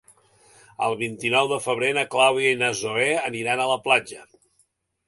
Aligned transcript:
El 0.85 0.95
vint-i-nou 1.01 1.51
de 1.53 1.59
febrer 1.67 1.91
na 1.99 2.07
Clàudia 2.17 2.55
i 2.57 2.61
na 2.65 2.73
Zoè 2.81 3.07
aniran 3.31 3.65
a 3.65 3.71
la 3.75 3.79
platja. 3.87 4.29